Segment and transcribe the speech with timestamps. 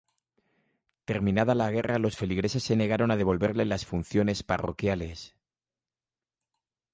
[1.05, 5.35] Terminada la guerra los feligreses se negaron a devolverle las funciones parroquiales.